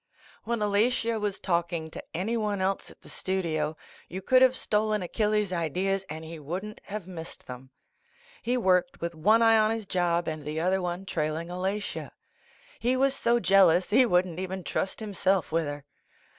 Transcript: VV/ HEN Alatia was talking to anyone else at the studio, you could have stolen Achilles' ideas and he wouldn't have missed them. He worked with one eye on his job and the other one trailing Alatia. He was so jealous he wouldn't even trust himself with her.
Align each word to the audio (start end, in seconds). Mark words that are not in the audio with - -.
VV/ 0.45 0.49
HEN 0.53 0.59
Alatia 0.63 1.19
was 1.21 1.39
talking 1.39 1.91
to 1.91 2.03
anyone 2.11 2.59
else 2.59 2.89
at 2.89 2.99
the 3.03 3.07
studio, 3.07 3.77
you 4.09 4.19
could 4.19 4.41
have 4.41 4.55
stolen 4.55 5.03
Achilles' 5.03 5.53
ideas 5.53 6.05
and 6.09 6.25
he 6.25 6.39
wouldn't 6.39 6.81
have 6.85 7.05
missed 7.05 7.45
them. 7.45 7.69
He 8.41 8.57
worked 8.57 8.99
with 8.99 9.13
one 9.13 9.43
eye 9.43 9.59
on 9.59 9.69
his 9.69 9.85
job 9.85 10.27
and 10.27 10.43
the 10.43 10.59
other 10.59 10.81
one 10.81 11.05
trailing 11.05 11.49
Alatia. 11.51 12.13
He 12.79 12.97
was 12.97 13.15
so 13.15 13.39
jealous 13.39 13.91
he 13.91 14.07
wouldn't 14.07 14.39
even 14.39 14.63
trust 14.63 15.01
himself 15.01 15.51
with 15.51 15.65
her. 15.67 15.85